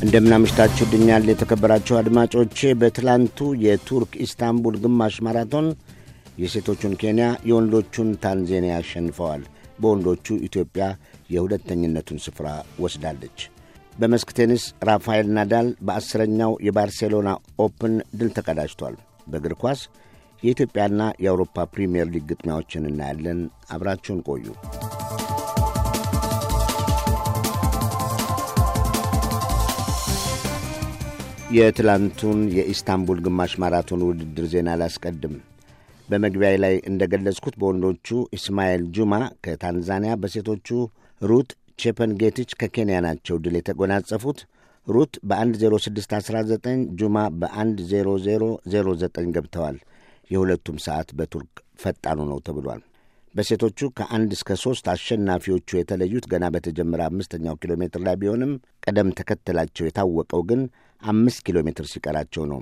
[0.00, 5.66] እንደምን አምሽታችሁልኛል የተከበራችሁ አድማጮቼ። በትላንቱ የቱርክ ኢስታንቡል ግማሽ ማራቶን
[6.40, 9.42] የሴቶቹን ኬንያ የወንዶቹን ታንዛኒያ አሸንፈዋል።
[9.80, 10.84] በወንዶቹ ኢትዮጵያ
[11.34, 12.46] የሁለተኝነቱን ስፍራ
[12.84, 13.38] ወስዳለች።
[13.94, 19.82] በመስክ ቴኒስ ራፋኤል ናዳል በአስረኛው የባርሴሎና ኦፕን ድል ተቀዳጅቷል። በእግር ኳስ
[20.42, 23.40] የኢትዮጵያና የአውሮፓ ፕሪምየር ሊግ ግጥሚያዎችን እናያለን።
[23.70, 24.46] አብራችሁን ቆዩ።
[31.50, 35.32] የትላንቱን የኢስታንቡል ግማሽ ማራቶን ውድድር ዜና አላስቀድም።
[36.08, 39.14] በመግቢያ ላይ እንደገለጽኩት በወንዶቹ ኢስማኤል ጁማ
[39.44, 40.68] ከታንዛኒያ፣ በሴቶቹ
[41.20, 44.40] ሩት ቼፐንጌቲች ከኬንያ ናቸው ድል የተጎናጸፉት።
[44.86, 46.68] ሩት በ10619
[47.00, 49.78] ጁማ በ10009 ገብተዋል።
[50.30, 52.82] የሁለቱም ሰዓት በቱርክ ፈጣኑ ነው ተብሏል።
[53.34, 58.52] በሴቶቹ ከአንድ እስከ ሦስት አሸናፊዎቹ የተለዩት ገና በተጀመረ አምስተኛው ኪሎ ሜትር ላይ ቢሆንም
[58.84, 60.62] ቅደም ተከተላቸው የታወቀው ግን
[61.02, 62.60] አምስት ኪሎ ሜትር ሲቀራቸው ነው።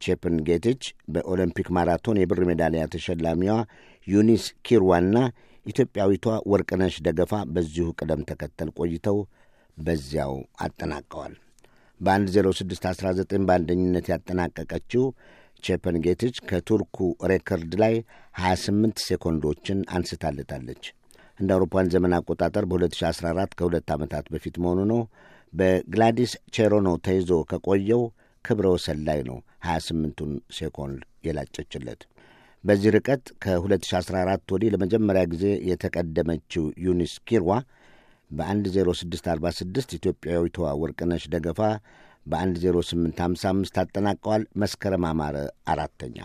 [0.00, 0.82] ቼፐንጌቲች
[1.14, 3.54] በኦሎምፒክ ማራቶን የብር ሜዳሊያ ተሸላሚዋ
[4.06, 5.16] ዩኒስ ኪርዋና
[5.66, 9.18] ኢትዮጵያዊቷ ወርቅነሽ ደገፋ በዚሁ ቅደም ተከተል ቆይተው
[9.76, 10.34] በዚያው
[10.64, 11.34] አጠናቀዋል።
[12.00, 15.04] በ10619 በአንደኝነት ያጠናቀቀችው
[15.64, 16.96] ቼፐንጌቲች ከቱርኩ
[17.30, 17.94] record ላይ
[18.42, 20.84] 28 ሴኮንዶችን አንስታለታለች።
[21.40, 25.00] እንደ አውሮፓውያን ዘመን አቆጣጠር በ2014 ከሁለት ዓመታት በፊት መሆኑ ነው።
[25.52, 28.02] በግላዲስ ቼሮኖ ተይዞ ከቆየው
[28.44, 32.00] ክብረ ወሰን ላይ ነው 28ቱን ሴኮንድ የላጨችለት።
[32.64, 37.52] በዚህ ርቀት ከ2014 ወዲህ ለመጀመሪያ ጊዜ የተቀደመችው ዩኒስ ኪርዋ
[38.30, 41.60] በ10646 ኢትዮጵያዊቷ ወርቅነሽ ደገፋ
[42.26, 45.36] በ10855 አጠናቀዋል። መስከረም አማረ
[45.68, 46.16] አራተኛ።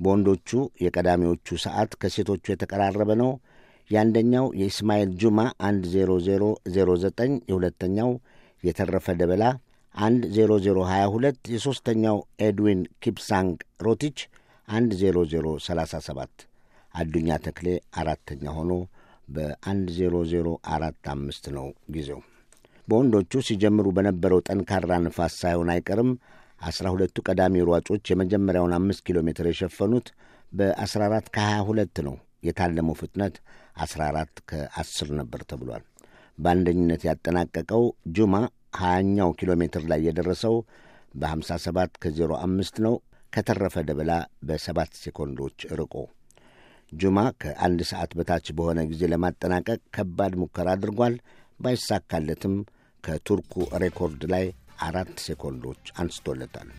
[0.00, 0.48] በወንዶቹ
[0.84, 3.30] የቀዳሚዎቹ ሰዓት ከሴቶቹ የተቀራረበ ነው።
[3.90, 8.10] የአንደኛው የኢስማኤል ጁማ 10009፣ የሁለተኛው
[8.64, 9.44] የተረፈ ደበላ
[9.94, 13.54] 10022፣ የሦስተኛው ኤድዊን ኪፕሳንግ
[13.86, 14.18] ሮቲች
[14.68, 16.44] 10037፣
[16.94, 17.66] አዱኛ ተክሌ
[18.00, 18.72] አራተኛ ሆኖ
[19.28, 22.20] በ10045 ነው ጊዜው።
[22.88, 26.10] በወንዶቹ ሲጀምሩ በነበረው ጠንካራ ንፋስ ሳይሆን አይቀርም
[26.60, 30.06] አስራ ሁለቱ ቀዳሚ ሯጮች የመጀመሪያውን አምስት ኪሎ ሜትር የሸፈኑት
[30.52, 32.16] በ14 ከ22 ነው።
[32.46, 33.34] የታለመው ፍጥነት
[33.84, 35.84] 14 ከ10 ነበር ተብሏል።
[36.38, 37.84] በአንደኝነት ያጠናቀቀው
[38.16, 38.34] ጁማ
[38.78, 40.56] ሀያኛው ኪሎ ሜትር ላይ የደረሰው
[41.14, 42.94] በ57 ከ05 ነው።
[43.32, 44.12] ከተረፈ ደበላ
[44.48, 45.94] በሰባት ሴኮንዶች ርቆ
[46.92, 51.16] ጁማ ከአንድ ሰዓት በታች በሆነ ጊዜ ለማጠናቀቅ ከባድ ሙከራ አድርጓል።
[51.60, 52.54] ባይሳካለትም
[53.04, 54.46] ከቱርኩ record ላይ
[54.82, 56.70] አራት ሴኮንዶች አንስቶለታል።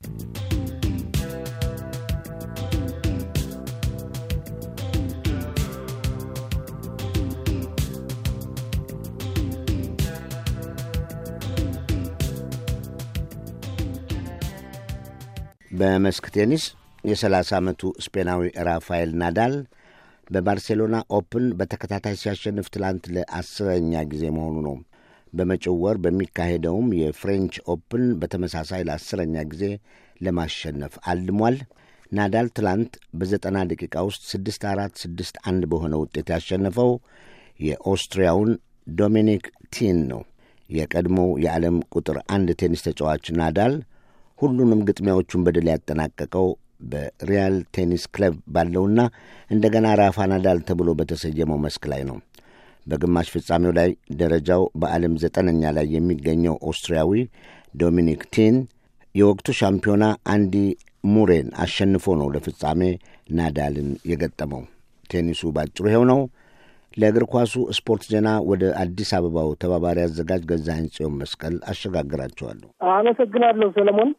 [15.80, 16.64] በመስክ ቴኒስ
[17.04, 19.54] የ30 ዓመቱ ስፔናዊ ራፋኤል ናዳል
[20.28, 24.76] በባርሴሎና ኦፕን በተከታታይ ሲያሸንፍ ትላንት ለአስረኛ ጊዜ መሆኑ ነው።
[25.34, 29.64] በመጪው ወር በሚካሄደውም የፍሬንች ኦፕን በተመሳሳይ ለአስረኛ ጊዜ
[30.22, 31.58] ለማሸነፍ አልሟል።
[32.12, 36.92] ናዳል ትላንት በዘጠና ደቂቃ ውስጥ ስድስት አራት ስድስት አንድ በሆነ ውጤት ያሸነፈው
[37.60, 38.52] የኦስትሪያውን
[38.94, 40.22] ዶሚኒክ ቲም ነው።
[40.70, 43.76] የቀድሞው የዓለም ቁጥር አንድ ቴኒስ ተጫዋች ናዳል
[44.40, 46.48] ሁሉንም ግጥሚያዎቹን በድል ያጠናቀቀው
[46.92, 49.00] በሪያል ቴኒስ ክለብ ባለውና
[49.50, 52.18] እንደገና ራፋ ናዳል ተብሎ በተሰየመው መስክ ላይ ነው።
[52.86, 53.90] በግማሽ ፍጻሜው ላይ
[54.20, 57.12] ደረጃው በዓለም ዘጠነኛ ላይ የሚገኘው ኦስትሪያዊ
[57.76, 58.56] ዶሚኒክ ቲም
[59.16, 60.56] የወቅቱ ሻምፒዮና አንዲ
[61.08, 62.82] ሙሬን አሸንፎ ነው ለፍጻሜ
[63.38, 64.64] ናዳልን የገጠመው።
[65.10, 66.20] ቴኒሱ ባጭሩ ይኸው ነው።
[66.98, 74.12] ለእግር ኳሱ ስፖርት ዜና ወደ አዲስ አበባው ተባባሪ አዘጋጅ ገዛኸኝ ጽዮን መስቀል አሸጋግራቸዋለሁ። አመሰግናለሁ ሰለሞን።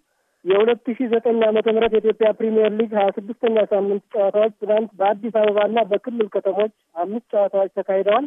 [0.45, 5.83] የሁለት ሺ ዘጠኝ ዓመተ ምህረት የኢትዮጵያ ፕሪሚየር ሊግ ሀያ ስድስተኛ ሳምንት ጨዋታዎች ትናንት በአዲስ አበባና
[5.91, 8.27] በክልል ከተሞች አምስት ጨዋታዎች ተካሂደዋል።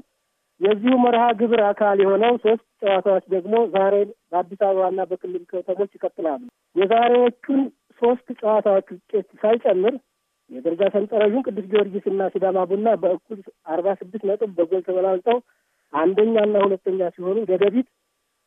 [0.62, 3.96] የዚሁ መርሃ ግብር አካል የሆነው ሶስት ጨዋታዎች ደግሞ ዛሬ
[4.32, 6.41] በአዲስ አበባና በክልል ከተሞች ይቀጥላሉ።
[6.76, 7.61] የዛሬዎቹን
[8.02, 9.96] ሶስት ጨዋታዎች ውጤት ሳይጨምር
[10.49, 13.40] የደረጃ ሰንጠረዡን ቅዱስ ጊዮርጊስ እና ሲዳማ ቡና በእኩል
[13.73, 15.38] አርባ ስድስት ነጥብ በጎል ተበላልጠው
[15.93, 17.88] አንደኛና ሁለተኛ ሲሆኑ ደደቢት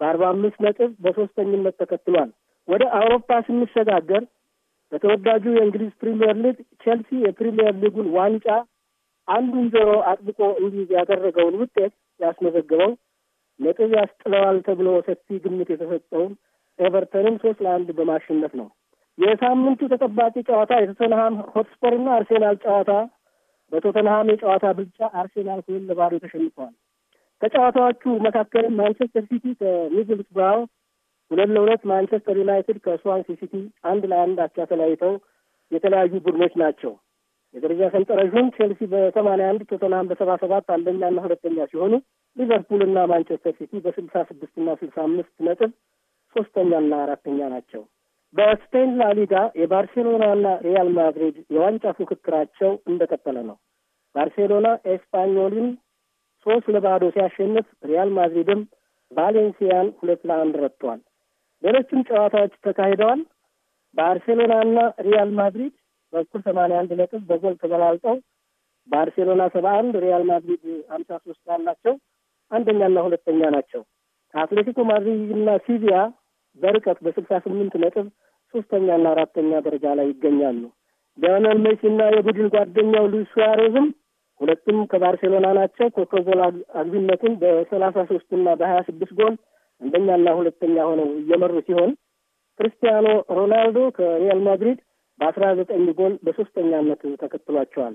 [0.00, 2.30] በአርባ አምስት ነጥብ በሶስተኝነት ተከትሏል።
[2.68, 4.22] ወደ አውሮፓ ስንሸጋገር
[4.92, 8.46] በተወዳጁ የእንግሊዝ ፕሪምየር ሊግ ቼልሲ የፕሪምየር ሊጉን ዋንጫ
[9.28, 12.92] አንዱን ጆሮ አጥብቆ እንዲይዝ ያደረገውን ውጤት ያስመዘገበው
[13.60, 16.32] ነጥብ ያስጥለዋል ተብሎ ሰፊ ግምት የተሰጠውን
[16.78, 18.68] ኤቨርተንን ሶስት ለአንድ በማሸነፍ ነው።
[19.18, 22.90] የሳምንቱ ተጠባቂ ጨዋታ የቶተንሃም ሆትስፐርና አርሴናል ጨዋታ
[23.72, 26.74] በቶተንሃም የጨዋታ ብልጫ አርሴናል ሁለት ለባዶ ተሸንፈዋል።
[27.42, 30.60] ከጨዋታዎቹ መካከል ማንቸስተር ሲቲ ከሚድልስብራው
[31.30, 33.54] ሁለት ለሁለት ማንቸስተር ዩናይትድ ከስዋንሲ ሲቲ
[33.90, 35.14] አንድ ለአንድ አቻ ተለያይተው
[35.72, 36.92] የተለያዩ ቡድኖች ናቸው።
[37.54, 41.92] የደረጃ ሰንጠረዡን ቼልሲ በሰማንያ አንድ ቶተንሃም በሰባ ሰባት አንደኛና ሁለተኛ ሲሆኑ
[42.36, 45.70] ሊቨርፑልና ማንቸስተር ሲቲ በስልሳ ስድስትና ስልሳ አምስት ነጥብ
[46.36, 47.82] ሶስተኛና አራተኛ ናቸው።
[48.34, 53.56] በስፔን ላሊጋ የባርሴሎናና ሪያል ማድሪድ የዋንጫ ፉክክራቸው እንደቀጠለ ነው።
[54.14, 55.68] ባርሴሎና ኤስፓኞልን
[56.46, 58.60] ሶስት ለባዶ ሲያሸንፍ ሪያል ማድሪድም
[59.10, 61.00] ቫሌንሲያን ሁለት ለአንድ ረትቷል።
[61.62, 63.20] ሌሎችም ጨዋታዎች ተካሂደዋል።
[63.96, 65.74] ባርሴሎናና ሪያል ማድሪድ
[66.12, 68.16] በኩል ሰማንያ አንድ ነጥብ በጎል ተበላልጠው
[68.88, 70.62] ባርሴሎና ሰባ አንድ ሪያል ማድሪድ
[70.92, 71.94] ሀምሳ ሶስት ያላቸው
[72.50, 73.82] አንደኛና ሁለተኛ ናቸው።
[74.34, 75.96] አትሌቲኮ ማድሪድና ሲቪያ
[76.58, 78.06] በርቀት በስልሳ ስምንት ነጥብ
[78.54, 80.60] ሶስተኛና አራተኛ ደረጃ ላይ ይገኛሉ።
[81.18, 83.86] ሊዮኔል ሜሲና የቡድን ጓደኛው ሉዊስ ሱዋሬዝም
[84.40, 86.40] ሁለቱም ከባርሴሎና ናቸው። ኮከብ ጎል
[86.80, 89.34] አግቢነቱን በሰላሳ ሶስትና በሀያ ስድስት ጎል
[89.82, 91.90] አንደኛና ሁለተኛ ሆነው እየመሩ ሲሆን
[92.60, 93.06] ክርስቲያኖ
[93.36, 94.78] ሮናልዶ ከሪያል ማድሪድ
[95.18, 97.94] በአስራ ዘጠኝ ጎል በሶስተኛነት ተከትሏቸዋል።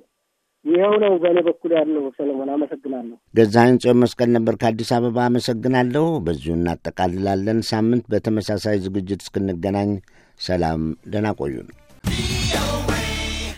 [0.65, 6.53] ይኸው ነው በእኔ በኩል ያለው። ሰለሞን አመሰግናለሁ። ገዛኸኝ ጽዮን መስቀል ነበር ከአዲስ አበባ አመሰግናለሁ። በዚሁ
[6.57, 9.91] እናጠቃልላለን። ሳምንት በተመሳሳይ ዝግጅት እስክንገናኝ
[10.39, 11.69] ሰላም፣ ደህና ቆዩን።